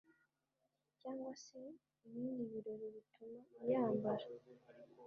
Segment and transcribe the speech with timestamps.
[0.99, 1.61] cyangwa se
[2.07, 4.25] ibindi birori bituma uyambara